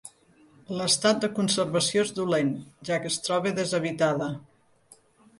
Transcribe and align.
L'estat 0.77 1.17
de 1.25 1.27
conservació 1.39 2.05
és 2.07 2.13
dolent, 2.19 2.49
ja 2.89 2.97
que 3.03 3.11
es 3.11 3.19
troba 3.27 3.51
deshabitada. 3.61 4.31